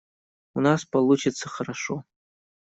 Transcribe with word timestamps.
У 0.55 0.59
нас 0.61 0.83
получится 0.85 1.47
хорошо. 1.47 2.03